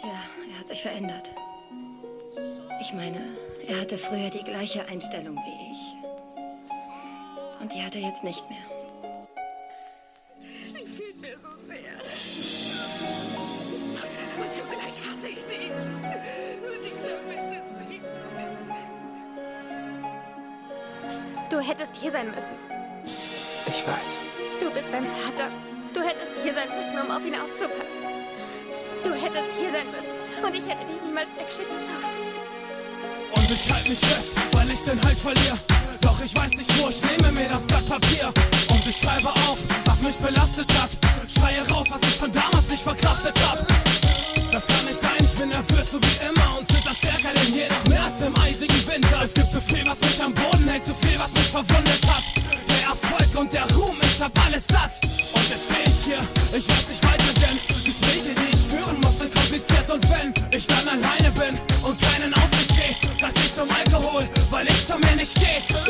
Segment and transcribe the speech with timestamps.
[0.00, 0.10] Tja,
[0.52, 1.34] er hat sich verändert.
[2.80, 3.20] Ich meine,
[3.66, 5.96] er hatte früher die gleiche Einstellung wie ich.
[7.60, 8.62] Und die hat er jetzt nicht mehr.
[10.64, 11.94] Sie fühlt mir so sehr.
[14.38, 15.70] Und zugleich hasse ich sie.
[16.64, 18.00] Und ich vermisse sie.
[21.50, 22.54] Du hättest hier sein müssen.
[23.66, 24.08] Ich weiß.
[24.60, 25.50] Du bist sein Vater.
[25.92, 27.97] Du hättest hier sein müssen, um auf ihn aufzupassen.
[29.04, 30.10] Du hättest hier sein müssen.
[30.42, 32.10] Und ich hätte dich niemals wegschicken dürfen.
[33.30, 35.58] Und ich halte mich fest, weil ich den Halt verliere.
[36.00, 38.32] Doch ich weiß nicht wo, ich nehme mir das Blatt Papier.
[38.70, 40.90] Und ich schreibe auf, was mich belastet hat.
[41.30, 43.66] Schreie raus, was ich schon damals nicht verkraftet hab.
[44.50, 47.68] Das kann nicht sein, ich bin nervös so wie immer und zitter stärker denn je,
[47.88, 49.22] mehr als im eisigen Winter.
[49.22, 51.87] Es gibt zu viel, was mich am Boden hält, zu viel, was mich verwundet
[54.28, 55.00] hab alles satt.
[55.32, 56.20] Und jetzt steh ich hier,
[56.58, 59.90] ich weiß nicht weiter, denn Gespräche, die ich führen muss, sind kompliziert.
[59.90, 64.66] Und wenn ich dann alleine bin und keinen Ausweg sehe, greif ich zum Alkohol, weil
[64.66, 65.87] ich zu mir nicht steh.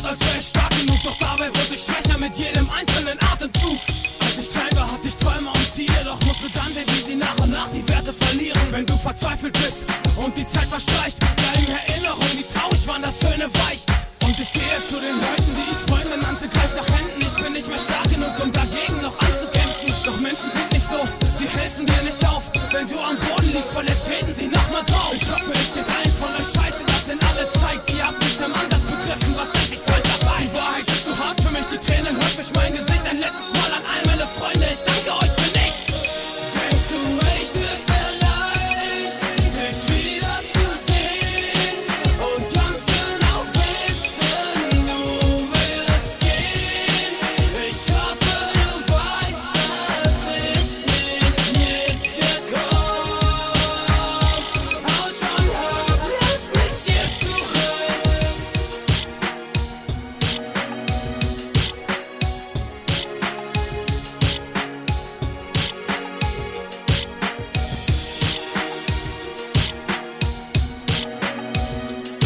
[0.00, 3.78] Tat, als wäre ich stark genug, doch dabei wurde ich schwächer mit jedem einzelnen Atemzug.
[4.20, 7.36] Als ich war, hatte ich Träume und Ziele, doch musste dann sehen, wie sie nach
[7.38, 8.60] und nach die Werte verlieren.
[8.70, 9.86] Wenn du verzweifelt bist
[10.24, 13.88] und die Zeit verstreicht, bleiben Erinnerungen, die traurig waren, das Schöne weicht.
[14.24, 17.20] Und ich gehe zu den Leuten, die ich Freunde nannte, greif nach Händen.
[17.20, 19.94] Ich bin nicht mehr stark genug, um dagegen noch anzukämpfen.
[20.04, 21.00] Doch Menschen sind nicht so,
[21.36, 22.50] sie helfen dir nicht auf.
[22.70, 25.12] Wenn du am Boden liegst, verletzt, treten sie nochmal drauf.
[25.14, 25.89] Ich hoffe, es